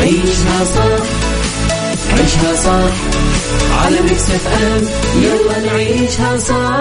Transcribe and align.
عيشها 0.00 0.64
صح 0.64 1.04
عيشها 2.12 2.54
صح. 2.56 2.94
على 3.84 4.00
Mix 4.02 4.30
FM 4.30 4.82
يلا 5.22 5.58
نعيشها 5.66 6.38
صح. 6.38 6.80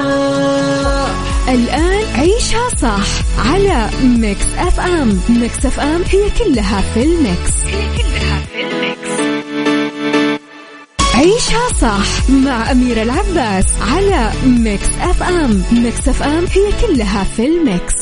الآن 1.50 2.04
عيشها 2.16 2.70
صح 2.82 3.06
على 3.52 3.90
Mix 4.04 4.46
FM 4.58 5.20
Mix 5.30 5.66
FM 5.66 6.02
هي 6.12 6.30
كلها 6.40 6.84
في 6.94 7.04
ال 7.04 7.13
mix. 7.13 7.52
هي 7.66 7.88
كلها 7.98 8.40
في 8.54 8.62
ال 8.62 8.72
mix. 8.72 9.12
عيشها 11.16 11.68
صح 11.82 12.30
مع 12.30 12.72
أميرة 12.72 13.02
العباس 13.04 13.66
على 13.82 14.32
Mix 14.46 14.88
FM 15.02 15.64
Mix 15.72 16.08
FM 16.08 16.46
هي 16.56 16.88
كلها 16.88 17.24
في 17.38 17.46
ال 17.48 17.57
mix. 17.57 17.94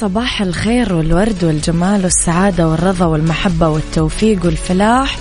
صباح 0.00 0.42
الخير 0.42 0.94
والورد 0.94 1.44
والجمال 1.44 2.04
والسعادة 2.04 2.68
والرضا 2.68 3.06
والمحبة 3.06 3.68
والتوفيق 3.68 4.44
والفلاح 4.44 5.18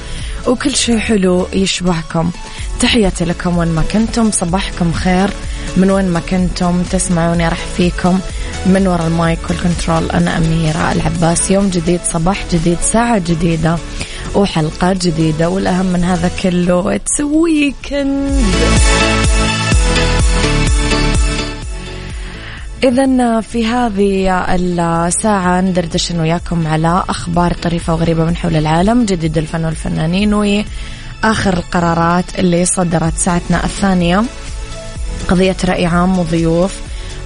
وكل 0.48 0.76
شيء 0.76 0.98
حلو 0.98 1.48
يشبهكم 1.54 2.32
تحياتي 2.80 3.26
لكم 3.26 3.58
وين 3.58 3.68
ما 3.68 3.82
كنتم 3.82 4.32
صباحكم 4.32 4.92
خير. 4.94 5.30
من 5.78 5.92
وين 5.92 6.10
ما 6.10 6.20
كنتم 6.20 6.84
تسمعوني 6.84 7.48
راح 7.48 7.66
فيكم 7.78 8.20
من 8.66 8.88
وراء 8.88 9.08
ال 9.08 9.16
mic 9.16 9.40
وال 9.50 9.62
control. 9.62 10.12
أنا 10.12 10.38
أميرة 10.38 10.92
العباس. 10.92 11.52
يوم 11.52 11.70
جديد 11.70 12.00
صباح 12.04 12.46
جديد 12.52 12.78
ساعة 12.82 13.18
جديدة 13.18 13.78
وحلقات 14.36 14.98
جديدة 14.98 15.50
والأهم 15.50 15.86
من 15.86 16.04
هذا 16.04 16.32
كله 16.44 16.96
it's 16.96 17.22
weekend 17.22 19.13
إذا 22.84 23.42
في 23.42 23.66
هذه 23.66 24.30
الساعة 25.08 25.62
ندردش 25.62 26.12
وياكم 26.12 26.68
على 26.68 27.04
أخبار 27.10 27.54
طريفة 27.54 27.94
وغريبة 27.94 28.26
من 28.26 28.36
حول 28.36 28.56
العالم 28.56 29.06
جديد 29.06 29.38
الفن 29.38 29.66
والفنانين 29.66 30.34
وآخر 30.34 31.54
القرارات 31.54 32.40
اللي 32.40 32.66
صدرت 32.66 33.18
ساعتنا 33.18 33.64
الثانية. 33.64 34.24
قضية 35.28 35.56
رأي 35.66 35.86
عام 35.86 36.20
وضيوف 36.20 36.76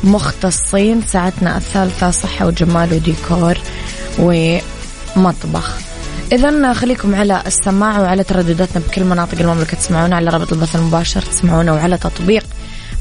مختصين 0.04 1.02
ساعتنا 1.02 1.58
الثالثة 1.58 2.12
صحة 2.12 2.48
وجمال 2.48 2.94
وديكور 2.94 3.58
ومطبخ. 4.20 5.78
إذا 6.32 6.74
خليكم 6.74 7.16
على 7.16 7.44
السماع 7.48 8.00
وعلى 8.00 8.24
تردداتنا 8.24 8.84
بكل 8.88 9.04
مناطق 9.04 9.40
المملكة 9.40 9.78
تسمعونا 9.78 10.16
على 10.16 10.30
رابط 10.30 10.54
البث 10.54 10.76
المباشر 10.76 11.22
تسمعونا 11.22 11.72
وعلى 11.73 11.98
تطبيق 11.98 12.44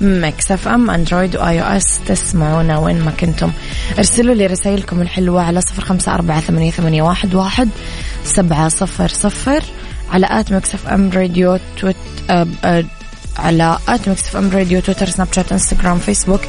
Mix 0.01 0.53
FM 0.53 0.91
Android 0.91 1.37
و 1.37 1.61
iOS. 1.61 1.99
تسمعونا 2.07 2.79
وين 2.79 3.01
ما 3.01 3.11
كنتم. 3.11 3.53
ارسلوا 3.99 4.35
لي 4.35 4.47
رسائلكم 4.47 5.03
الحلوة 5.03 5.43
على 5.43 5.61
صفر 5.61 5.85
خمسة 5.85 6.15
أربعة 6.15 6.41
ثمانية, 6.41 7.03
واحد, 7.03 7.69
سبعة 8.25 8.69
صفر 8.69 9.09
صفر 9.09 9.63
على 10.13 10.27
at 10.31 10.53
Mix 10.53 10.75
FM 10.75 11.11
Radio 11.11 11.59
tweet 11.81 11.97
أه 12.31 12.47
أه 12.65 12.85
على 13.39 13.79
at 13.89 14.09
Mix 14.09 14.23
FM 14.23 14.51
Radio 14.51 14.81
تويتر 14.81 15.09
سناب 15.09 15.29
شات 15.33 15.53
انستغرام 15.53 15.99
فيسبوك. 15.99 16.41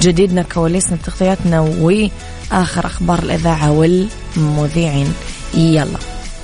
جديدنا 0.00 0.42
كواليسنا 0.42 0.98
تغطياتنا 1.04 1.60
وآخر 1.60 2.86
أخبار 2.86 3.18
الإذاعة 3.18 3.70
والمذيعين. 3.70 5.14
يلا 5.54 5.98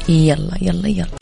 يلا 0.09 0.57
يلا 0.61 0.89
يلا. 0.89 1.22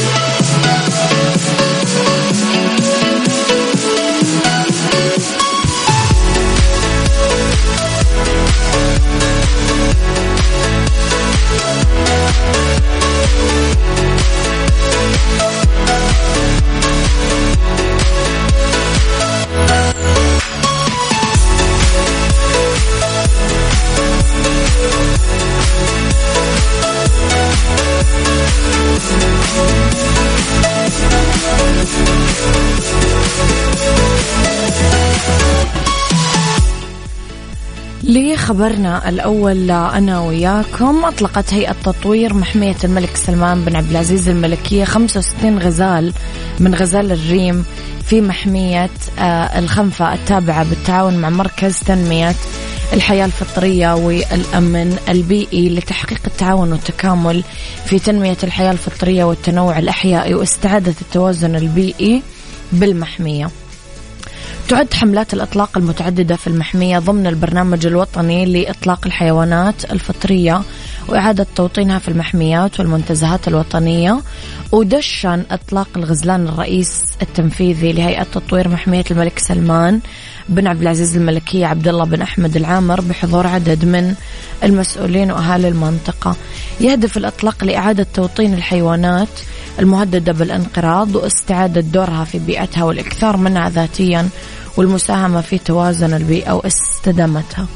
لخبرنا 38.61 39.09
الأول 39.09 39.71
أنا 39.71 40.19
وياكم 40.19 41.05
أطلقت 41.05 41.53
هيئة 41.53 41.75
تطوير 41.83 42.33
محمية 42.33 42.75
الملك 42.83 43.15
سلمان 43.15 43.65
بن 43.65 43.75
عبد 43.75 43.89
العزيز 43.89 44.29
الملكية 44.29 44.83
65 44.83 45.59
غزال 45.59 46.13
من 46.59 46.75
غزال 46.75 47.11
الريم 47.11 47.65
في 48.05 48.21
محمية 48.21 48.89
آه، 49.19 49.59
الخنفة 49.59 50.13
التابعة 50.13 50.63
بالتعاون 50.63 51.17
مع 51.17 51.29
مركز 51.29 51.79
تنمية 51.79 52.35
الحياة 52.93 53.25
الفطرية 53.25 53.95
والأمن 53.95 54.97
البيئي 55.09 55.69
لتحقيق 55.69 56.21
التعاون 56.27 56.71
والتكامل 56.71 57.43
في 57.85 57.99
تنمية 57.99 58.37
الحياة 58.43 58.71
الفطرية 58.71 59.23
والتنوع 59.23 59.79
الأحيائي 59.79 60.33
واستعادة 60.33 60.95
التوازن 61.01 61.55
البيئي 61.55 62.21
بالمحمية. 62.71 63.49
تعد 64.71 64.93
حملات 64.93 65.33
الإطلاق 65.33 65.77
المتعددة 65.77 66.35
في 66.35 66.47
المحمية 66.47 66.99
ضمن 66.99 67.27
البرنامج 67.27 67.85
الوطني 67.85 68.45
لإطلاق 68.45 69.05
الحيوانات 69.05 69.91
الفطرية 69.91 70.61
وإعادة 71.07 71.47
توطينها 71.55 71.99
في 71.99 72.07
المحميات 72.07 72.79
والمنتزهات 72.79 73.47
الوطنية. 73.47 74.21
ودشن 74.71 75.43
إطلاق 75.51 75.87
الغزلان 75.95 76.47
الرئيس 76.47 77.03
التنفيذي 77.21 77.91
لهيئة 77.91 78.23
تطوير 78.23 78.67
محمية 78.67 79.03
الملك 79.11 79.39
سلمان 79.39 79.99
بن 80.49 80.67
عبد 80.67 80.81
العزيز 80.81 81.17
الملكية 81.17 81.65
عبد 81.65 81.87
الله 81.87 82.05
بن 82.05 82.21
أحمد 82.21 82.55
العامر 82.55 83.01
بحضور 83.01 83.47
عدد 83.47 83.85
من 83.85 84.13
المسؤولين 84.63 85.31
وأهالي 85.31 85.67
المنطقة. 85.67 86.35
يهدف 86.79 87.17
الإطلاق 87.17 87.63
لإعادة 87.63 88.07
توطين 88.13 88.53
الحيوانات 88.53 89.29
المهددة 89.79 90.33
بالانقراض 90.33 91.15
واستعادة 91.15 91.81
دورها 91.81 92.23
في 92.23 92.39
بيئتها 92.39 92.83
والإكثار 92.83 93.37
منها 93.37 93.69
ذاتيا 93.69 94.29
والمساهمة 94.77 95.41
في 95.41 95.57
توازن 95.57 96.13
البيئة 96.13 96.51
واستدامتها 96.51 97.67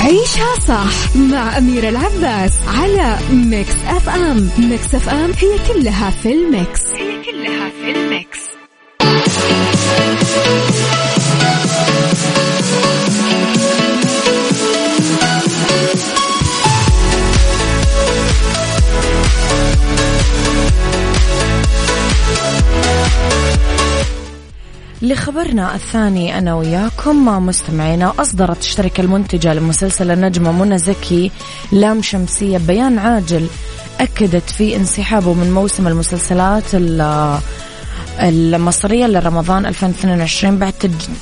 عيشها 0.00 0.54
صح 0.68 1.16
مع 1.16 1.58
أميرة 1.58 1.88
العباس 1.88 2.52
على 2.68 3.18
Mix 3.32 3.74
FM. 3.86 4.50
Mix 4.58 4.94
FM 4.94 5.30
هي 5.38 5.58
كلها 5.72 6.10
في 6.10 6.32
ال 6.32 6.42
mix. 6.42 6.80
هي 6.96 7.07
لخبرنا 25.28 25.74
الثاني 25.74 26.38
أنا 26.38 26.54
وياكم 26.54 27.46
مستمعينا 27.46 28.12
أصدرت 28.18 28.60
الشركة 28.60 29.00
المنتجة 29.00 29.54
لمسلسل 29.54 30.10
النجمة 30.10 30.52
منى 30.52 30.78
زكي 30.78 31.30
لام 31.72 32.02
شمسية 32.02 32.58
بيان 32.58 32.98
عاجل 32.98 33.46
أكدت 34.00 34.50
فيه 34.50 34.76
انسحابه 34.76 35.34
من 35.34 35.52
موسم 35.52 35.88
المسلسلات 35.88 36.64
المصرية 38.20 39.06
لرمضان 39.06 39.66
2022 39.66 40.58
بعد 40.58 40.72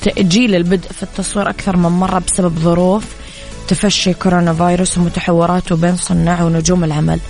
تأجيل 0.03 0.55
البدء 0.55 0.89
في 0.89 1.03
التصوير 1.03 1.51
أكثر 1.51 1.77
من 1.77 1.91
مرة 1.91 2.19
بسبب 2.19 2.59
ظروف 2.59 3.05
تفشي 3.69 4.15
كورونا 4.15 4.55
فيروس 4.55 4.99
ومتحوراته 4.99 5.77
بين 5.77 5.97
صناع 5.97 6.43
ونجوم 6.43 6.85
العمل. 6.85 7.21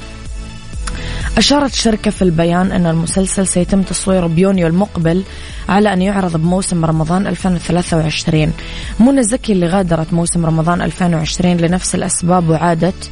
أشارت 1.36 1.72
الشركة 1.72 2.10
في 2.10 2.22
البيان 2.22 2.72
أن 2.72 2.86
المسلسل 2.86 3.46
سيتم 3.46 3.82
تصويره 3.82 4.26
بيونيو 4.26 4.66
المقبل 4.66 5.24
على 5.68 5.92
أن 5.92 6.02
يعرض 6.02 6.36
بموسم 6.36 6.84
رمضان 6.84 7.26
2023 7.26 8.52
منى 9.00 9.22
زكي 9.22 9.52
اللي 9.52 9.66
غادرت 9.66 10.12
موسم 10.12 10.46
رمضان 10.46 10.82
2020 10.82 11.56
لنفس 11.56 11.94
الأسباب 11.94 12.48
وعادت 12.48 13.10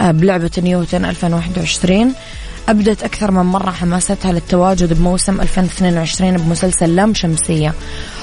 آه، 0.00 0.10
بلعبة 0.10 0.50
نيوتن 0.58 1.04
2021 1.04 2.14
أبدت 2.68 3.02
أكثر 3.02 3.30
من 3.30 3.42
مرة 3.42 3.70
حماستها 3.70 4.32
للتواجد 4.32 4.92
بموسم 4.92 5.40
2022 5.40 6.36
بمسلسل 6.36 6.96
لام 6.96 7.14
شمسية. 7.14 7.74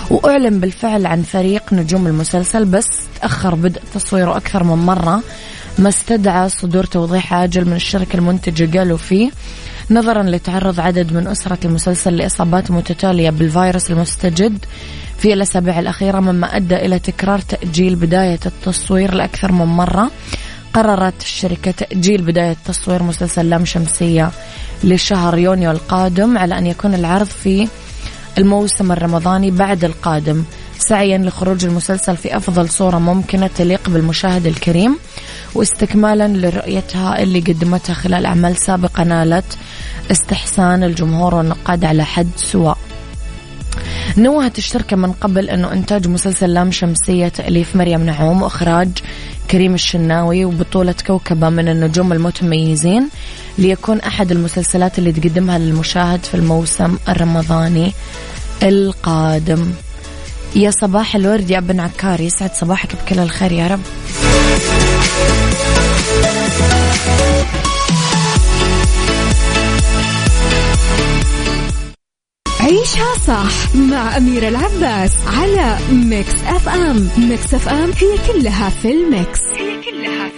وأعلن 0.10 0.60
بالفعل 0.60 1.06
عن 1.06 1.22
فريق 1.22 1.74
نجوم 1.74 2.08
المسلسل 2.08 2.66
بس 2.66 2.88
تأخر 3.22 3.56
بدء 3.56 3.82
تصويره 3.94 4.38
أكثر 4.38 4.64
من 4.64 4.86
مرة. 4.86 5.22
ما 5.80 5.90
استدعى 5.90 6.50
صدور 6.50 6.84
توضيح 6.84 7.34
عاجل 7.34 7.66
من 7.66 7.74
الشركة 7.74 8.18
المنتجة 8.18 8.78
قالوا 8.78 8.98
فيه 8.98 9.32
نظرا 9.92 10.24
لتعرض 10.24 10.80
عدد 10.80 11.14
من 11.14 11.28
أسرة 11.28 11.58
المسلسل 11.66 12.18
لإصابات 12.18 12.72
متتالية 12.72 13.30
بالفيروس 13.30 13.92
المستجد 13.92 14.66
في 15.18 15.34
الأسابيع 15.34 15.80
الأخيرة 15.80 16.20
مما 16.20 16.58
أدى 16.58 16.76
إلى 16.76 17.00
تكرار 17.00 17.40
تأجيل 17.40 17.96
بداية 17.96 18.40
التصوير 18.46 19.14
لأكثر 19.14 19.52
من 19.52 19.66
مرة. 19.66 20.12
قررت 20.74 21.22
الشركة 21.22 21.72
تأجيل 21.72 22.22
بداية 22.22 22.56
تصوير 22.66 23.04
مسلسل 23.04 23.50
لام 23.50 23.66
شمسية 23.66 24.32
لشهر 24.84 25.38
يونيو 25.38 25.72
القادم 25.72 26.38
على 26.38 26.58
أن 26.58 26.66
يكون 26.66 26.94
العرض 26.94 27.26
في 27.26 27.68
الموسم 28.38 28.92
الرمضاني 28.92 29.52
بعد 29.52 29.84
القادم. 29.84 30.44
سعيا 30.80 31.18
لخروج 31.18 31.66
المسلسل 31.66 32.18
في 32.18 32.38
أفضل 32.38 32.70
صورة 32.70 32.98
ممكنة 32.98 33.48
تليق 33.48 33.90
بالمشاهد 33.90 34.46
الكريم 34.48 34.98
واستكمالا 35.56 36.28
لرؤيتها 36.28 37.24
اللي 37.24 37.40
قدمتها 37.40 37.94
خلال 37.94 38.26
أعمال 38.26 38.58
سابقة 38.58 39.04
نالت 39.04 39.58
استحسان 40.12 40.84
الجمهور 40.84 41.36
والنقاد 41.36 41.86
على 41.86 42.06
حد 42.06 42.30
سواء. 42.36 42.78
نوهت 44.18 44.58
الشركة 44.58 44.96
من 44.96 45.12
قبل 45.12 45.50
أنه 45.50 45.74
إنتاج 45.74 46.08
مسلسل 46.08 46.54
لام 46.54 46.72
شمسية 46.72 47.28
تأليف 47.28 47.76
مريم 47.76 48.06
نعوم 48.06 48.42
وإخراج 48.42 48.90
كريم 49.52 49.74
الشناوي 49.74 50.46
وبطولة 50.46 50.96
كوكبة 51.08 51.50
من 51.50 51.70
النجوم 51.70 52.14
المتميزين 52.14 53.10
ليكون 53.58 54.00
أحد 54.00 54.32
المسلسلات 54.32 55.00
اللي 55.00 55.12
تقدمها 55.12 55.58
للمشاهد 55.58 56.24
في 56.24 56.36
الموسم 56.36 56.98
الرمضاني 57.10 57.94
القادم. 58.64 59.72
يا 60.56 60.72
صباح 60.72 61.16
الورد 61.16 61.50
يا 61.50 61.58
أبن 61.58 61.80
عكار 61.80 62.22
يسعد 62.22 62.54
صباحك 62.54 62.90
بكل 62.96 63.20
الخير 63.20 63.52
يا 63.52 63.68
رب. 63.68 63.80
عيشها 72.60 73.16
صح 73.28 73.76
مع 73.76 74.18
أميرة 74.18 74.48
العباس 74.48 75.12
على 75.28 75.78
Mix 75.92 76.34
FM. 76.48 77.10
Mix 77.18 77.54
FM 77.54 77.92
هي 77.92 78.18
كلها 78.34 78.70
في 78.70 78.92
ال 78.92 79.01
mix. 79.01 79.40
هي 79.58 79.82
كلها 79.82 80.29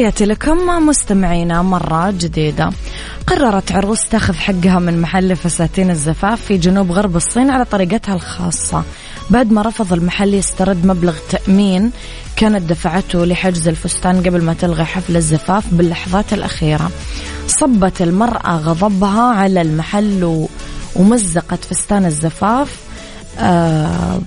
تحياتي 0.00 0.24
لكم 0.24 0.86
مستمعينا 0.86 1.62
مرة 1.62 2.10
جديدة. 2.10 2.70
قررت 3.26 3.72
عروس 3.72 4.08
تاخذ 4.08 4.34
حقها 4.34 4.78
من 4.78 5.00
محل 5.00 5.36
فساتين 5.36 5.90
الزفاف 5.90 6.40
في 6.44 6.58
جنوب 6.58 6.92
غرب 6.92 7.16
الصين 7.16 7.50
على 7.50 7.64
طريقتها 7.64 8.14
الخاصة. 8.14 8.82
بعد 9.30 9.52
ما 9.52 9.62
رفض 9.62 9.92
المحل 9.92 10.34
يسترد 10.34 10.86
مبلغ 10.86 11.16
تأمين 11.30 11.90
كانت 12.36 12.62
دفعته 12.62 13.24
لحجز 13.24 13.68
الفستان 13.68 14.22
قبل 14.22 14.42
ما 14.42 14.54
تلغي 14.54 14.84
حفل 14.84 15.16
الزفاف 15.16 15.64
باللحظات 15.74 16.32
الأخيرة. 16.32 16.90
صبت 17.46 18.02
المرأة 18.02 18.56
غضبها 18.56 19.22
على 19.22 19.62
المحل 19.62 20.46
ومزقت 20.96 21.64
فستان 21.64 22.04
الزفاف 22.04 22.76
آه 23.38 24.20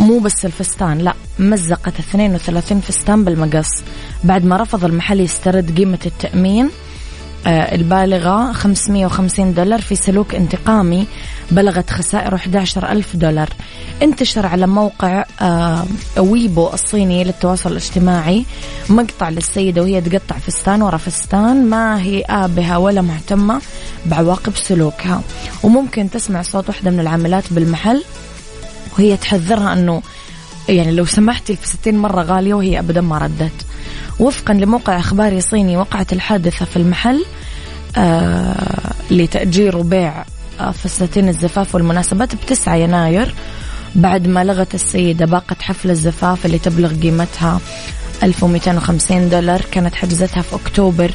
مو 0.00 0.18
بس 0.18 0.44
الفستان 0.44 0.98
لا 0.98 1.14
مزقت 1.38 1.98
32 1.98 2.80
فستان 2.80 3.24
بالمقص. 3.24 3.68
بعد 4.24 4.44
ما 4.44 4.56
رفض 4.56 4.84
المحل 4.84 5.20
يسترد 5.20 5.78
قيمة 5.78 5.98
التأمين 6.06 6.70
آه، 7.46 7.74
البالغة 7.74 8.52
550 8.52 9.54
دولار 9.54 9.80
في 9.80 9.96
سلوك 9.96 10.34
انتقامي 10.34 11.06
بلغت 11.50 11.90
خسائره 11.90 12.36
11 12.36 12.92
ألف 12.92 13.16
دولار. 13.16 13.48
انتشر 14.02 14.46
على 14.46 14.66
موقع 14.66 15.24
آه، 15.40 15.84
ويبو 16.18 16.68
الصيني 16.68 17.24
للتواصل 17.24 17.72
الاجتماعي. 17.72 18.44
مقطع 18.88 19.28
للسيدة 19.28 19.82
وهي 19.82 20.00
تقطع 20.00 20.38
فستان 20.38 20.82
ورا 20.82 20.96
فستان. 20.96 21.66
ما 21.66 22.02
هي 22.02 22.24
آبها 22.30 22.76
ولا 22.76 23.02
مهتمة 23.02 23.60
بعواقب 24.06 24.56
سلوكها. 24.56 25.22
وممكن 25.62 26.10
تسمع 26.10 26.42
صوت 26.42 26.68
واحدة 26.68 26.90
من 26.90 27.00
العاملات 27.00 27.44
بالمحل. 27.50 28.04
وهي 28.98 29.16
تحذرها 29.16 29.72
أنه 29.72 30.02
يعني 30.68 30.92
لو 30.92 31.04
سمحتي 31.04 31.52
الفستين 31.52 31.98
مرة 31.98 32.22
غالية 32.22 32.54
وهي 32.54 32.78
أبدا 32.78 33.00
ما 33.00 33.18
ردت. 33.18 33.52
وفقا 34.20 34.54
لموقع 34.54 34.98
إخباري 34.98 35.40
صيني 35.40 35.76
وقعت 35.76 36.12
الحادثة 36.12 36.64
في 36.64 36.76
المحل 36.76 37.24
آه 37.96 38.92
لتأجير 39.10 39.76
وبيع 39.76 40.24
آه 40.60 40.70
فساتين 40.70 41.28
الزفاف 41.28 41.74
والمناسبات 41.74 42.34
بتسعة 42.34 42.74
يناير. 42.74 43.34
بعد 43.94 44.28
ما 44.28 44.44
لغت 44.44 44.74
السيدة 44.74 45.26
باقة 45.26 45.56
حفل 45.60 45.90
الزفاف 45.90 46.46
اللي 46.46 46.58
تبلغ 46.58 46.94
قيمتها 46.94 47.60
1250 48.22 49.28
دولار. 49.28 49.62
كانت 49.70 49.94
حجزتها 49.94 50.42
في 50.42 50.54
أكتوبر 50.56 51.10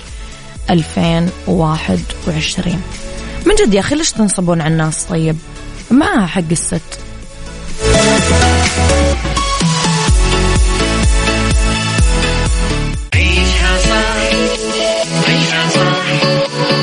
2021 0.69 2.81
من 3.45 3.55
جد 3.55 3.73
يا 3.73 3.79
أخي 3.79 3.95
ليش 3.95 4.11
تنصبون 4.11 4.61
على 4.61 4.73
الناس 4.73 5.03
طيب؟ 5.03 5.35
معها 5.91 6.25
حق 6.25 6.43
الست. 6.51 6.81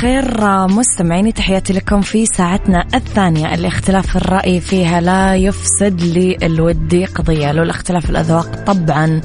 صباحكم 0.00 0.30
خير 0.30 0.66
مستمعيني 0.68 1.32
تحياتي 1.32 1.72
لكم 1.72 2.00
في 2.00 2.26
ساعتنا 2.26 2.84
الثانية. 2.94 3.54
الاختلاف 3.54 4.16
الرأي 4.16 4.60
فيها 4.60 5.00
لا 5.00 5.36
يفسد 5.36 6.00
للود 6.00 7.04
قضية. 7.04 7.52
لولا 7.52 7.62
اختلاف 7.62 8.10
الأذواق 8.10 8.64
طبعا 8.66 9.20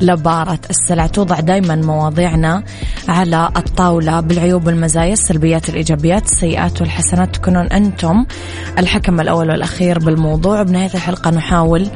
لبارة 0.00 0.58
السلع. 0.70 1.06
توضع 1.06 1.40
دايما 1.40 1.76
مواضيعنا 1.76 2.64
على 3.08 3.48
الطاولة 3.56 4.20
بالعيوب 4.20 4.66
والمزايا 4.66 5.12
السلبيات 5.12 5.68
الإيجابيات 5.68 6.24
السيئات 6.24 6.80
والحسنات. 6.80 7.36
تكونون 7.36 7.66
أنتم 7.66 8.26
الحكم 8.78 9.20
الأول 9.20 9.50
والأخير 9.50 9.98
بالموضوع. 9.98 10.62
بنهاية 10.62 10.94
الحلقة 10.94 11.30
نحاول 11.30 11.88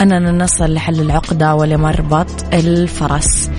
أننا 0.00 0.32
نصل 0.32 0.74
لحل 0.74 1.00
العقدة 1.00 1.54
ولمربط 1.54 2.54
الفرس. 2.54 3.50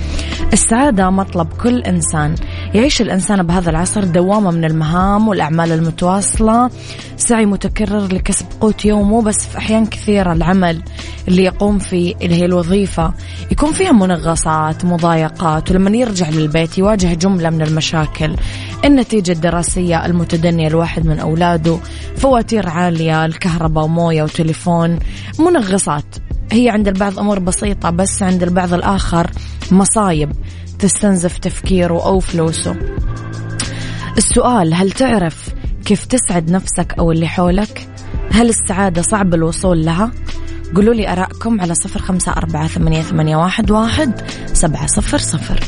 السعادة 0.52 1.10
مطلب 1.10 1.48
كل 1.62 1.82
إنسان. 1.82 2.34
يعيش 2.74 3.00
الإنسان 3.00 3.42
بهذا 3.42 3.70
العصر 3.70 4.04
دوامة 4.04 4.50
من 4.50 4.64
المهام 4.64 5.28
والأعمال 5.28 5.72
المتواصلة. 5.72 6.70
سعي 7.16 7.46
متكرر 7.46 8.14
لكسب 8.14 8.46
قوت 8.60 8.84
يومه 8.84 9.22
بس 9.22 9.46
في 9.46 9.58
أحيان 9.58 9.86
كثيرة 9.86 10.32
العمل 10.32 10.82
اللي 11.28 11.44
يقوم 11.44 11.78
فيه 11.78 12.14
اللي 12.22 12.34
هي 12.34 12.44
الوظيفة 12.44 13.12
يكون 13.50 13.72
فيها 13.72 13.92
منغصات 13.92 14.84
مضايقات 14.84 15.70
ولما 15.70 15.90
يرجع 15.90 16.28
للبيت 16.28 16.78
يواجه 16.78 17.14
جملة 17.14 17.50
من 17.50 17.62
المشاكل. 17.62 18.36
النتيجة 18.84 19.32
الدراسية 19.32 20.06
المتدنية 20.06 20.68
الواحد 20.68 21.06
من 21.06 21.18
أولاده 21.18 21.78
فواتير 22.16 22.68
عالية 22.68 23.24
الكهرباء 23.24 23.84
وموية 23.84 24.22
وتليفون 24.22 24.98
منغصات. 25.38 26.16
هي 26.52 26.68
عند 26.68 26.88
البعض 26.88 27.18
أمور 27.18 27.38
بسيطة 27.38 27.90
بس 27.90 28.22
عند 28.22 28.42
البعض 28.42 28.74
الآخر 28.74 29.30
مصايب. 29.72 30.32
تستنزف 30.80 31.38
تفكيره 31.38 32.06
أو 32.06 32.20
فلوسه. 32.20 32.76
السؤال 34.18 34.74
هل 34.74 34.90
تعرف 34.90 35.48
كيف 35.84 36.04
تسعد 36.04 36.50
نفسك 36.50 36.94
أو 36.98 37.12
اللي 37.12 37.28
حولك؟ 37.28 37.88
هل 38.32 38.48
السعادة 38.48 39.02
صعب 39.02 39.34
الوصول 39.34 39.84
لها؟ 39.84 40.10
قولوا 40.74 40.94
لي 40.94 41.12
أراءكم 41.12 41.60
على 41.60 41.74
صفر 41.74 42.00
خمسة 42.00 42.32
أربعة 42.32 42.66
ثمانية, 42.66 43.02
ثمانية 43.02 43.36
واحد, 43.36 43.70
واحد 43.70 44.20
سبعة 44.52 44.86
صفر 44.86 45.18
صفر. 45.18 45.60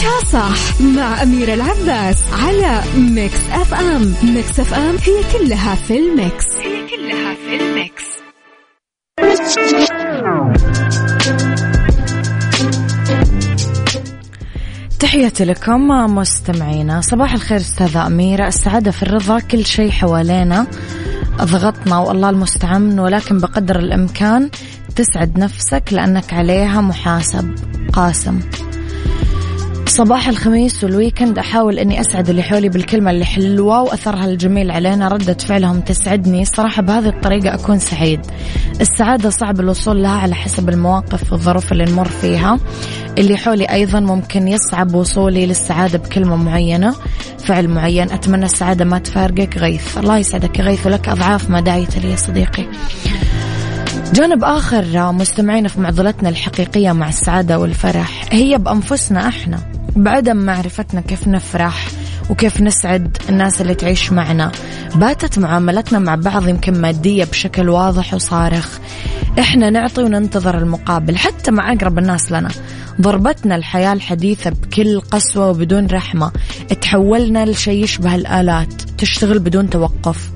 عيشها 0.00 0.24
صح 0.32 0.80
مع 0.80 1.22
أميرة 1.22 1.54
العباس 1.54 2.24
على 2.32 2.82
Mix 2.96 3.40
FM. 3.52 4.14
Mix 4.22 4.60
FM 4.60 4.96
هي 4.96 5.38
كلها 5.38 5.74
في 5.74 5.98
ال 5.98 6.08
mix. 6.08 6.46
هي 6.56 6.86
كلها 6.88 7.34
في 7.34 7.56
ال 7.60 7.69
mix. 7.69 8.04
تحياتي 15.00 15.44
لكم 15.44 15.88
مستمعينا. 16.14 17.00
صباح 17.00 17.32
الخير 17.32 17.60
أستاذة 17.60 18.06
أميرة. 18.06 18.46
السعادة 18.46 18.90
في 18.90 19.02
الرضا 19.02 19.38
كل 19.38 19.66
شيء 19.66 19.90
حوالينا. 19.90 20.66
ضغطنا 21.42 21.98
والله 21.98 22.30
المستعان 22.30 22.98
ولكن 23.00 23.38
بقدر 23.38 23.78
الإمكان 23.78 24.50
تسعد 24.96 25.38
نفسك 25.38 25.82
لأنك 25.92 26.32
عليها 26.32 26.80
محاسب 26.80 27.54
قاسم. 27.92 28.40
صباح 29.90 30.28
الخميس 30.28 30.84
والويكند. 30.84 31.38
أحاول 31.38 31.78
أني 31.78 32.00
أسعد 32.00 32.28
اللي 32.28 32.42
حولي 32.42 32.68
بالكلمة 32.68 33.10
اللي 33.10 33.24
حلوة 33.24 33.82
وأثرها 33.82 34.24
الجميل 34.24 34.70
علينا. 34.70 35.08
ردة 35.08 35.34
فعلهم 35.34 35.80
تسعدني. 35.80 36.44
صراحة 36.44 36.82
بهذه 36.82 37.08
الطريقة 37.08 37.54
أكون 37.54 37.78
سعيد. 37.78 38.20
السعادة 38.80 39.30
صعب 39.30 39.60
الوصول 39.60 40.02
لها 40.02 40.18
على 40.18 40.34
حسب 40.34 40.68
المواقف 40.68 41.32
والظروف 41.32 41.72
اللي 41.72 41.84
نمر 41.84 42.08
فيها. 42.08 42.58
اللي 43.18 43.36
حولي 43.36 43.64
أيضا 43.64 44.00
ممكن 44.00 44.48
يصعب 44.48 44.94
وصولي 44.94 45.46
للسعادة 45.46 45.98
بكلمة 45.98 46.36
معينة. 46.36 46.94
فعل 47.38 47.68
معين. 47.68 48.10
أتمنى 48.10 48.44
السعادة 48.44 48.84
ما 48.84 48.98
تفارقك. 48.98 49.58
غيث. 49.58 49.98
الله 49.98 50.18
يسعدك 50.18 50.60
غيث. 50.60 50.86
ولك 50.86 51.08
أضعاف 51.08 51.50
ما 51.50 51.60
دعيت 51.60 51.98
لي 51.98 52.10
يا 52.10 52.16
صديقي. 52.16 52.64
جانب 54.14 54.44
آخر 54.44 55.12
مستمعين 55.12 55.68
في 55.68 55.80
معضلتنا 55.80 56.28
الحقيقية 56.28 56.92
مع 56.92 57.08
السعادة 57.08 57.58
والفرح. 57.58 58.24
هي 58.32 58.58
بأنفسنا 58.58 59.28
إحنا. 59.28 59.58
بعدم 60.00 60.36
معرفتنا 60.36 61.00
كيف 61.00 61.28
نفرح 61.28 61.88
وكيف 62.30 62.60
نسعد 62.60 63.16
الناس 63.28 63.60
اللي 63.60 63.74
تعيش 63.74 64.12
معنا. 64.12 64.52
باتت 64.94 65.38
معاملتنا 65.38 65.98
مع 65.98 66.14
بعض 66.14 66.48
يمكن 66.48 66.80
مادية 66.80 67.24
بشكل 67.24 67.68
واضح 67.68 68.14
وصارخ. 68.14 68.78
إحنا 69.38 69.70
نعطي 69.70 70.02
وننتظر 70.02 70.58
المقابل 70.58 71.16
حتى 71.16 71.50
مع 71.50 71.72
أقرب 71.72 71.98
الناس 71.98 72.32
لنا. 72.32 72.48
ضربتنا 73.00 73.56
الحياة 73.56 73.92
الحديثة 73.92 74.50
بكل 74.50 75.00
قسوة 75.00 75.48
وبدون 75.50 75.86
رحمة. 75.86 76.32
تحولنا 76.80 77.46
لشيء 77.46 77.84
يشبه 77.84 78.14
الآلات. 78.14 78.82
تشتغل 78.98 79.38
بدون 79.38 79.70
توقف. 79.70 80.30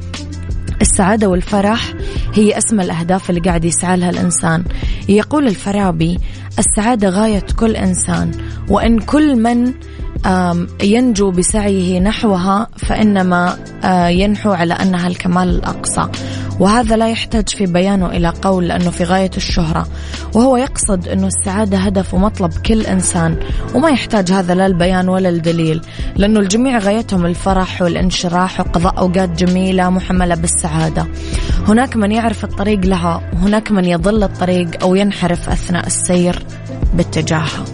السعادة 0.81 1.29
والفرح 1.29 1.93
هي 2.35 2.59
أسمى 2.59 2.85
الأهداف 2.85 3.31
اللي 3.31 3.41
قاعد 3.41 3.65
يسعى 3.65 3.97
لها 3.97 4.11
الإنسان. 4.11 4.65
يقول 5.09 5.47
الفارابي 5.47 6.19
السعادة 6.59 7.09
غاية 7.09 7.47
كل 7.59 7.77
إنسان 7.77 8.31
وإن 8.69 8.99
كل 8.99 9.37
من 9.37 9.75
ينجو 10.83 11.31
بسعيه 11.31 12.01
نحوها 12.01 12.69
فإنما 12.77 13.59
ينحو 14.09 14.53
على 14.53 14.75
أنها 14.75 15.07
الكمال 15.07 15.49
الأقصى. 15.49 16.09
وهذا 16.61 16.97
لا 16.97 17.09
يحتاج 17.09 17.49
في 17.49 17.67
بيانه 17.67 18.07
إلى 18.07 18.33
قول 18.43 18.69
لأنه 18.69 18.91
في 18.91 19.05
غاية 19.05 19.31
الشهرة 19.37 19.87
وهو 20.35 20.57
يقصد 20.57 21.09
أنه 21.09 21.27
السعادة 21.27 21.79
هدف 21.79 22.15
ومطلب 22.15 22.53
كل 22.67 22.87
إنسان 22.87 23.37
وما 23.75 23.91
يحتاج 23.91 24.33
هذا 24.33 24.55
لا 24.55 24.67
البيان 24.67 25.09
ولا 25.09 25.29
الدليل 25.29 25.81
لأنه 26.17 26.41
الجميع 26.41 26.79
غايتهم 26.79 27.27
الفرح 27.27 27.83
والانشراح 27.83 28.61
وقضاء 28.61 28.99
أوقات 28.99 29.45
جميلة 29.45 29.91
محملة 29.91 30.35
بالسعادة. 30.35 31.07
هناك 31.69 31.97
من 31.97 32.13
يعرف 32.13 32.45
الطريق 32.45 32.81
لها 32.81 33.31
وهناك 33.33 33.73
من 33.73 33.85
يضل 33.85 34.23
الطريق 34.23 34.83
أو 34.83 34.95
ينحرف 34.95 35.49
أثناء 35.49 35.87
السير 35.87 36.47
باتجاهها. 36.95 37.74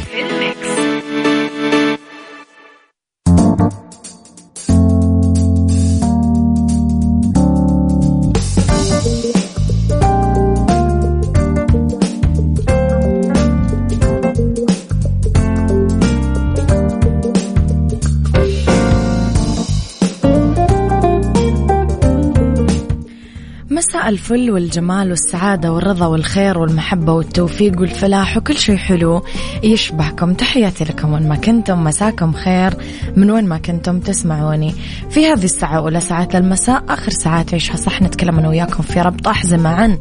مساء 23.81 24.09
الفل 24.09 24.51
والجمال 24.51 25.09
والسعادة 25.09 25.73
والرضا 25.73 26.05
والخير 26.05 26.57
والمحبة 26.57 27.13
والتوفيق 27.13 27.79
والفلاح 27.79 28.37
وكل 28.37 28.57
شيء 28.57 28.75
حلو. 28.75 29.23
يشبهكم 29.63 30.33
تحياتي 30.33 30.83
لكم 30.83 31.13
وين 31.13 31.29
ما 31.29 31.35
كنتم 31.35 31.83
مساكم 31.83 32.33
خير. 32.33 32.73
من 33.15 33.31
وين 33.31 33.45
ما 33.45 33.57
كنتم 33.57 33.99
تسمعوني. 33.99 34.75
في 35.09 35.27
هذه 35.27 35.43
الساعة 35.43 35.77
أولى 35.77 35.99
ساعات 35.99 36.35
المساء 36.35 36.83
آخر 36.89 37.11
ساعات 37.11 37.53
عيشها 37.53 37.75
صح 37.75 38.01
نتكلم 38.01 38.39
أنا 38.39 38.49
وياكم 38.49 38.83
في 38.83 39.01
ربط 39.01 39.27
أحزمة 39.27 39.69
عن 39.69 39.97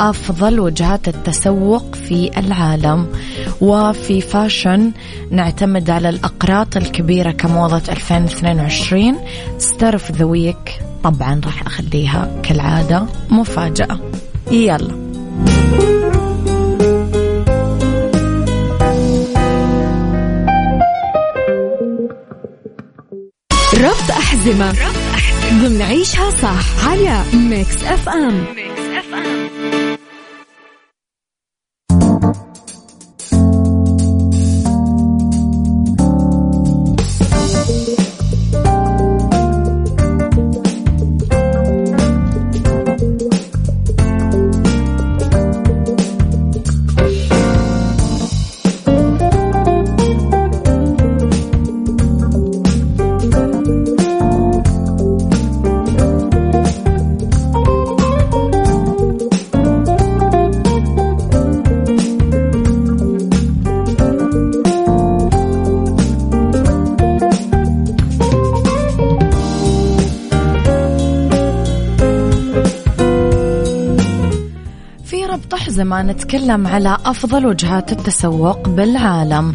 أفضل 0.00 0.60
وجهات 0.60 1.08
التسوق 1.08 1.94
في 1.94 2.30
العالم. 2.38 3.06
وفي 3.60 4.20
فاشن 4.20 4.92
نعتمد 5.30 5.90
على 5.90 6.08
الأقراط 6.08 6.76
الكبيرة 6.76 7.30
كموضة 7.30 7.82
2022 7.88 9.16
star 9.58 9.94
of 9.94 10.12
the 10.12 10.24
week 10.24 10.85
طبعا 11.06 11.40
راح 11.44 11.66
أخليها 11.66 12.40
كالعادة 12.42 13.06
مفاجأة. 13.30 14.00
يلا. 14.50 15.06
ربط 23.74 24.10
أحزمة. 24.10 24.74
ضمن 25.52 25.82
عيشها 25.82 26.30
صح. 26.30 26.88
على 26.88 27.22
Mix 27.34 27.84
FM 27.84 28.65
ما 75.84 76.02
نتكلم 76.02 76.66
على 76.66 76.96
أفضل 77.04 77.46
وجهات 77.46 77.92
التسوق 77.92 78.68
بالعالم. 78.68 79.54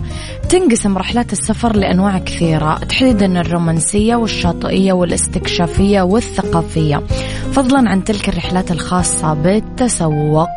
تنقسم 0.50 0.98
رحلات 0.98 1.32
السفر 1.34 1.76
لأنواع 1.76 2.18
كثيرة 2.18 2.76
تحديدا 2.78 3.42
الرومانسية 3.42 4.16
والشاطئية 4.16 4.94
والاستكشافية 4.94 6.02
والثقافية. 6.02 7.02
فضلا 7.52 7.90
عن 7.90 8.04
تلك 8.04 8.30
الرحلات 8.30 8.72
الخاصة 8.72 9.34
بالتسوق 9.34 10.50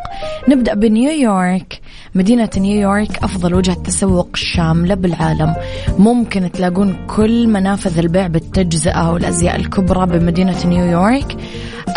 نبدأ 0.49 0.73
بنيويورك. 0.73 1.81
مدينة 2.15 2.49
نيويورك 2.57 3.23
أفضل 3.23 3.53
وجهة 3.53 3.75
تسوق 3.83 4.35
شاملة 4.35 4.95
بالعالم. 4.95 5.55
ممكن 5.99 6.51
تلاقون 6.51 6.97
كل 7.07 7.47
منافذ 7.47 7.99
البيع 7.99 8.27
بالتجزئة 8.27 9.11
والأزياء 9.11 9.55
الكبرى 9.55 10.05
بمدينة 10.05 10.65
نيويورك. 10.65 11.37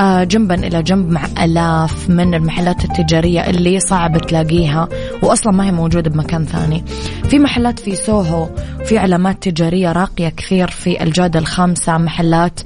جنبا 0.01 0.55
إلى 0.55 0.83
جنب 0.83 1.11
مع 1.11 1.27
ألاف 1.45 2.11
من 2.11 2.35
المحلات 2.35 2.85
التجارية 2.85 3.41
اللي 3.41 3.81
صعب 3.81 4.19
تلاقيها 4.19 4.89
وأصلا 5.23 5.53
ما 5.53 5.67
هي 5.67 5.73
موجودة 5.73 6.11
بمكان 6.11 6.45
ثاني. 6.45 6.85
في 7.29 7.39
محلات 7.39 7.79
في 7.79 7.95
سوهو 7.95 8.49
في 8.85 8.99
علامات 8.99 9.49
تجارية 9.49 9.93
راقية 9.93 10.29
كثير 10.29 10.71
في 10.71 11.03
الجادة 11.03 11.39
الخامسة 11.39 11.99
محلات 11.99 12.61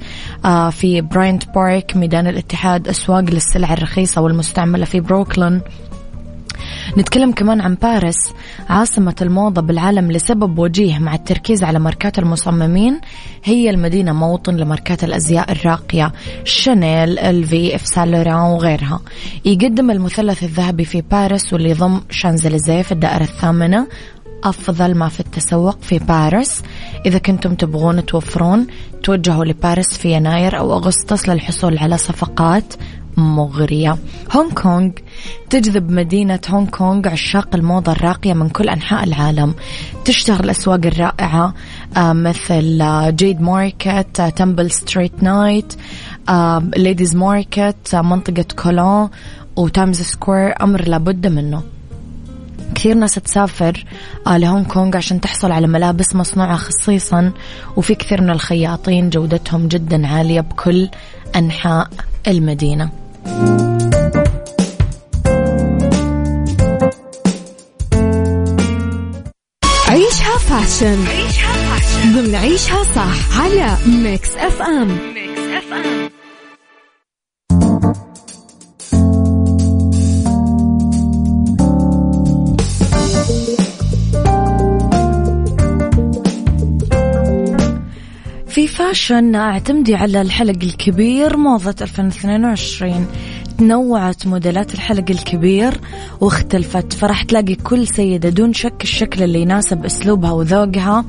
آه، 0.45 0.69
في 0.69 1.01
براينت 1.01 1.43
بارك 1.55 1.95
ميدان 1.95 2.27
الاتحاد 2.27 2.87
أسواق 2.87 3.19
للسلع 3.19 3.73
الرخيصة 3.73 4.21
والمستعملة 4.21 4.85
في 4.85 4.99
بروكلين. 4.99 5.61
نتكلم 6.97 7.31
كمان 7.31 7.61
عن 7.61 7.75
باريس 7.75 8.33
عاصمة 8.69 9.15
الموضة 9.21 9.61
بالعالم 9.61 10.11
لسبب 10.11 10.59
وجيه 10.59 10.97
مع 10.97 11.15
التركيز 11.15 11.63
على 11.63 11.79
ماركات 11.79 12.19
المصممين 12.19 13.01
هي 13.43 13.69
المدينة 13.69 14.13
موطن 14.13 14.55
لماركات 14.55 15.03
الأزياء 15.03 15.51
الراقية 15.51 16.13
Chanel 16.43 17.19
LV 17.19 17.75
Yves 17.75 17.87
Saint 17.87 18.14
Laurent 18.14 18.51
وغيرها. 18.51 19.01
يقدم 19.45 19.91
المثلث 19.91 20.43
الذهبي 20.43 20.85
في 20.85 21.01
باريس 21.01 21.53
واللي 21.53 21.69
يضم 21.69 22.01
شانزليزيه 22.09 22.81
في 22.81 22.91
الدائرة 22.91 23.23
الثامنة 23.23 23.87
أفضل 24.43 24.95
ما 24.95 25.09
في 25.09 25.19
التسوق 25.19 25.81
في 25.81 25.99
باريس. 25.99 26.61
إذا 27.05 27.17
كنتم 27.17 27.55
تبغون 27.55 28.05
توفرون 28.05 28.67
توجهوا 29.03 29.45
لباريس 29.45 29.97
في 29.97 30.11
يناير 30.11 30.57
أو 30.57 30.73
أغسطس 30.73 31.29
للحصول 31.29 31.77
على 31.77 31.97
صفقات 31.97 32.73
مغرية. 33.17 33.97
هونغ 34.35 34.53
كونغ 34.53 34.91
تجذب 35.49 35.91
مدينة 35.91 36.39
هونغ 36.49 36.69
كونغ 36.69 37.07
عشاق 37.07 37.55
الموضة 37.55 37.91
الراقية 37.91 38.33
من 38.33 38.49
كل 38.49 38.69
أنحاء 38.69 39.03
العالم. 39.03 39.53
تشتهر 40.05 40.43
الأسواق 40.43 40.85
الرائعة 40.85 41.53
آه، 41.97 42.13
مثل 42.13 42.85
Jade 43.15 43.41
Market 43.41 44.33
Temple 44.35 44.71
Street 44.71 45.23
Night 45.23 45.73
Ladies 46.77 47.15
Market 47.15 47.95
منطقة 47.95 48.45
كولون 48.55 49.09
و 49.55 49.63
Times 49.63 50.01
Square 50.01 50.53
أمر 50.61 50.87
لابد 50.87 51.27
منه. 51.27 51.63
كثير 52.75 52.95
ناس 52.95 53.15
تسافر 53.15 53.85
آه، 54.27 54.37
لهونغ 54.37 54.63
كونغ 54.63 54.97
عشان 54.97 55.21
تحصل 55.21 55.51
على 55.51 55.67
ملابس 55.67 56.15
مصنوعة 56.15 56.55
خصيصا 56.55 57.31
وفي 57.77 57.95
كثير 57.95 58.21
من 58.21 58.29
الخياطين 58.29 59.09
جودتهم 59.09 59.67
جدا 59.67 60.07
عالية 60.07 60.41
بكل 60.41 60.89
أنحاء 61.35 61.89
المدينة. 62.27 62.89
fashion 70.83 71.05
ضمن 72.13 72.35
عيشها 72.35 72.83
صح 72.83 73.39
على 73.41 73.77
FM 74.35 74.97
Mix 75.21 75.39
FM 75.51 76.13
في 88.47 88.67
fashion 88.67 89.35
اعتمدي 89.35 89.95
على 89.95 90.21
الحلق 90.21 90.63
الكبير 90.63 91.37
موضة 91.37 91.75
2022 91.81 93.07
تنوعت 93.57 94.27
موديلات 94.27 94.73
الحلق 94.73 95.05
الكبير 95.09 95.79
واختلفت 96.21 96.93
فراح 96.93 97.23
تلاقي 97.23 97.55
كل 97.55 97.87
سيدة 97.87 98.29
دون 98.29 98.53
شك 98.53 98.83
الشكل 98.83 99.23
اللي 99.23 99.41
يناسب 99.41 99.85
أسلوبها 99.85 100.31
وذوقها 100.31 101.05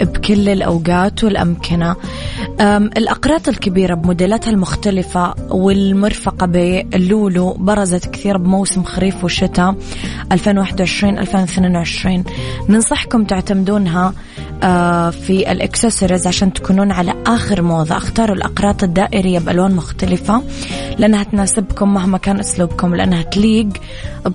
بكل 0.00 0.48
الأوقات 0.48 1.24
والأمكنة. 1.24 1.96
الأقراط 2.96 3.48
الكبيرة 3.48 3.94
بموديلاتها 3.94 4.50
المختلفة 4.50 5.34
والمرفقة 5.50 6.46
باللولو 6.46 7.52
برزت 7.52 8.06
كثير 8.10 8.38
بموسم 8.38 8.82
خريف 8.82 9.24
وشتاء 9.24 9.74
2021-2022 10.32 12.24
ننصحكم 12.68 13.24
تعتمدونها. 13.24 14.14
في 15.10 15.52
الاكسسوارز 15.52 16.26
عشان 16.26 16.52
تكونون 16.52 16.92
على 16.92 17.14
آخر 17.26 17.62
موضة. 17.62 17.96
اختاروا 17.96 18.36
الأقراط 18.36 18.82
الدائرية 18.82 19.38
بألوان 19.38 19.74
مختلفة 19.74 20.42
لأنها 20.98 21.22
تناسبكم 21.22 21.94
مهما 21.94 22.18
كان 22.18 22.38
أسلوبكم 22.38 22.94
لأنها 22.94 23.22
تليق 23.22 23.68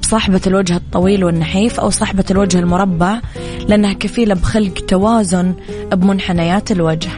بصاحبة 0.01 0.41
الوجه 0.47 0.75
الطويل 0.75 1.23
والنحيف 1.23 1.79
أو 1.79 1.89
صاحبة 1.89 2.25
الوجه 2.31 2.59
المربع 2.59 3.19
لأنها 3.67 3.93
كفيلة 3.93 4.35
بخلق 4.35 4.73
توازن 4.87 5.53
بمنحنيات 5.91 6.71
الوجه. 6.71 7.09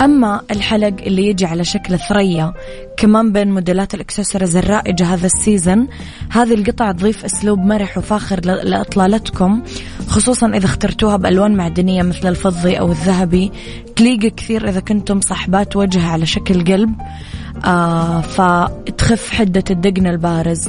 أما 0.00 0.40
الحلق 0.50 0.94
اللي 1.00 1.26
يجي 1.26 1.46
على 1.46 1.64
شكل 1.64 1.98
ثريا 1.98 2.52
كمان 2.96 3.32
بين 3.32 3.50
موديلات 3.50 3.94
الإكسسوارز 3.94 4.56
الرائجة 4.56 5.14
هذا 5.14 5.26
السيزن 5.26 5.88
هذه 6.30 6.54
القطع 6.54 6.92
تضيف 6.92 7.24
أسلوب 7.24 7.58
مرح 7.58 7.98
وفاخر 7.98 8.40
لإطلالتكم 8.44 9.62
خصوصا 10.08 10.48
إذا 10.48 10.64
اخترتوها 10.64 11.16
بألوان 11.16 11.56
معدنية 11.56 12.02
مثل 12.02 12.28
الفضي 12.28 12.78
أو 12.78 12.92
الذهبي. 12.92 13.52
تليق 13.96 14.34
كثير 14.34 14.68
إذا 14.68 14.80
كنتم 14.80 15.20
صاحبات 15.20 15.76
وجه 15.76 16.06
على 16.06 16.26
شكل 16.26 16.64
قلب. 16.64 16.94
آه 17.64 18.20
فتخف 18.20 19.30
حدة 19.30 19.64
الدقن 19.70 20.06
البارز. 20.06 20.68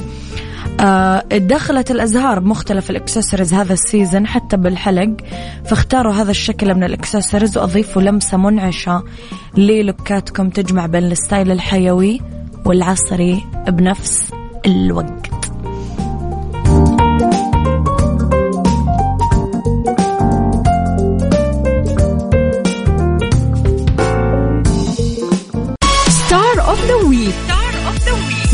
دخلت 1.32 1.90
الأزهار 1.90 2.38
بمختلف 2.38 2.90
الإكسسوارز 2.90 3.54
هذا 3.54 3.72
ال 3.72 3.80
season 3.80 4.26
حتى 4.26 4.56
بالحلق 4.56 5.16
فاختاروا 5.64 6.12
هذا 6.12 6.30
الشكل 6.30 6.74
من 6.74 6.84
الإكسسوارز 6.84 7.58
وأضيفوا 7.58 8.02
لمسة 8.02 8.36
منعشة 8.36 9.04
للوكاتكم 9.56 10.50
تجمع 10.50 10.86
بين 10.86 11.04
ال 11.04 11.12
style 11.12 11.52
الحيوي 11.52 12.20
والعصري 12.64 13.44
بنفس 13.68 14.32
الوقت. 14.66 15.45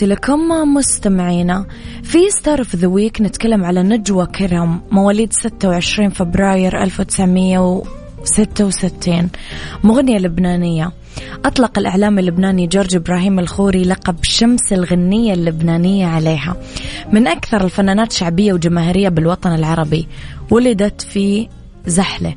تحياتي 0.00 0.14
لكم 0.14 0.40
مستمعينا. 0.74 1.66
في 2.02 2.30
Star 2.30 2.58
of 2.58 2.76
the 2.76 2.88
Week 2.88 3.20
نتكلم 3.20 3.64
على 3.64 3.82
نجوى 3.82 4.26
كرم 4.26 4.80
مواليد 4.90 5.32
26 5.32 6.10
فبراير 6.10 6.82
1966 6.82 9.28
مغنية 9.84 10.18
لبنانية. 10.18 10.92
أطلق 11.44 11.78
الإعلامي 11.78 12.20
اللبناني 12.20 12.66
جورج 12.66 12.96
إبراهيم 12.96 13.38
الخوري 13.38 13.82
لقب 13.82 14.16
شمس 14.22 14.72
الأغنية 14.72 15.34
اللبنانية 15.34 16.06
عليها. 16.06 16.56
من 17.12 17.26
أكثر 17.26 17.64
الفنانات 17.64 18.12
شعبية 18.12 18.52
وجماهيرية 18.52 19.08
بالوطن 19.08 19.54
العربي 19.54 20.08
ولدت 20.50 21.02
في 21.02 21.48
زحلة. 21.86 22.34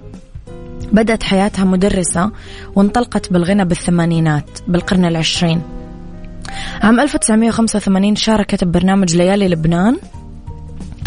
بدأت 0.92 1.24
حياتها 1.24 1.66
مدرسة 1.66 2.32
وانطلقت 2.76 3.34
بالغنى 3.34 3.66
بالثمانينات 3.66 4.50
بالقرن 4.68 5.06
العشرين. 5.06 5.62
عام 6.82 7.00
1985 7.00 8.16
شاركت 8.16 8.64
ببرنامج 8.64 9.16
ليالي 9.16 9.48
لبنان 9.48 9.98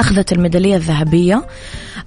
أخذت 0.01 0.33
الميدالية 0.33 0.77
الذهبية 0.77 1.43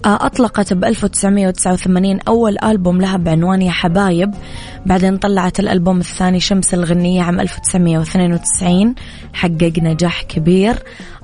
أطلقت 0.06 0.74
ب 0.74 0.86
1989 0.86 2.20
أول 2.28 2.58
ألبوم 2.64 3.02
لها 3.02 3.18
بعنوان 3.18 3.62
يا 3.62 3.72
حبايب. 3.72 4.32
بعدين 4.86 5.18
طلعت 5.18 5.60
الألبوم 5.60 6.00
الثاني 6.00 6.40
شمس 6.40 6.74
الغنية 6.74 7.22
عام 7.22 7.40
1992 7.40 8.96
حقق 9.34 9.74
نجاح 9.78 10.24
كبير. 10.24 10.76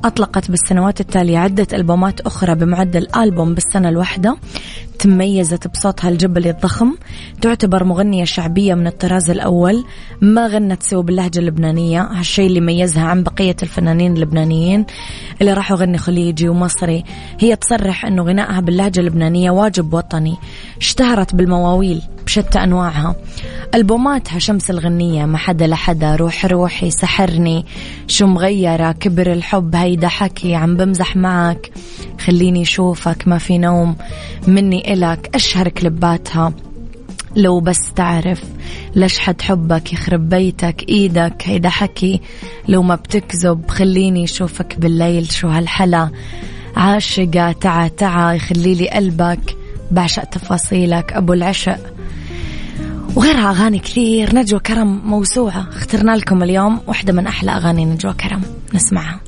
أطلقت 0.05 0.51
بالسنوات 0.51 1.01
التالية 1.01 1.37
عدة 1.37 1.67
ألبومات 1.73 2.21
أخرى 2.21 2.55
بمعدل 2.55 3.07
ألبوم 3.17 3.53
بالسنة 3.53 3.89
الواحدة. 3.89 4.37
تميزت 4.99 5.67
بصوتها 5.67 6.09
الجبلي 6.09 6.49
الضخم. 6.49 6.95
تعتبر 7.41 7.83
مغنية 7.83 8.23
شعبية 8.23 8.73
من 8.73 8.87
الطراز 8.87 9.29
الأول. 9.29 9.85
ما 10.21 10.47
غنت 10.47 10.83
سوى 10.83 11.03
باللهجة 11.03 11.39
اللبنانية 11.39 12.01
هالشيء 12.01 12.47
اللي 12.47 12.61
ميزها 12.61 13.03
عن 13.03 13.23
بقية 13.23 13.55
الفنانين 13.63 14.13
اللبنانيين. 14.13 14.85
اللي 15.41 15.53
راحوا 15.53 15.77
غني 15.77 15.97
خليجي 15.97 16.49
ومصري. 16.49 17.03
هي 17.39 17.55
تصرح 17.55 18.05
أنه 18.05 18.23
غنائها 18.23 18.59
باللهجة 18.65 18.99
اللبنانية 18.99 19.51
واجب 19.51 19.93
وطني 19.93 20.35
اشتهرت 20.77 21.35
بالمواويل 21.35 22.01
بشتى 22.25 22.63
أنواعها. 22.63 23.15
ألبوماتها 23.75 24.39
شمس 24.39 24.69
الغنية 24.69 25.25
ما 25.25 25.37
حدا 25.37 25.67
لحدا 25.67 26.15
روح 26.15 26.45
روحي 26.45 26.91
سحرني. 26.91 27.65
شو 28.07 28.27
مغيرة؟ 28.27 28.91
كبر 28.91 29.33
الحب 29.33 29.75
هيدا 29.75 30.07
حكي 30.07 30.55
عم 30.55 30.77
بمزح 30.77 31.15
معك. 31.15 31.71
خليني 32.19 32.61
أشوفك 32.61 33.27
ما 33.27 33.37
في 33.37 33.57
نوم 33.57 33.95
مني 34.47 34.93
إلك. 34.93 35.29
أشهر 35.35 35.69
كلباتها 35.69 36.53
لو 37.35 37.59
بس 37.59 37.93
تعرف 37.95 38.43
ليش 38.95 39.19
حد 39.19 39.41
حبك 39.41 39.93
يخرب 39.93 40.29
بيتك 40.29 40.89
إيدك. 40.89 41.43
هيدا 41.45 41.69
حكي 41.69 42.21
لو 42.67 42.81
ما 42.83 42.95
بتكذب 42.95 43.69
خليني 43.69 44.23
أشوفك 44.23 44.79
بالليل 44.79 45.31
شو 45.31 45.47
هالحلا. 45.47 46.09
عاشقة 46.75 47.51
تعا 47.51 47.87
تعا 47.87 48.33
يخلي 48.33 48.75
لي 48.75 48.89
قلبك. 48.89 49.57
بعشق 49.91 50.23
تفاصيلك 50.23 51.13
أبو 51.13 51.33
العشق. 51.33 51.79
وغيرها 53.15 53.49
أغاني 53.49 53.79
كثير 53.79 54.35
نجوى 54.35 54.59
كرم 54.59 55.01
موسوعة. 55.05 55.67
اخترنا 55.69 56.15
لكم 56.15 56.43
اليوم 56.43 56.79
واحدة 56.87 57.13
من 57.13 57.27
أحلى 57.27 57.51
أغاني 57.51 57.85
نجوى 57.85 58.13
كرم. 58.13 58.41
نسمعها. 58.73 59.19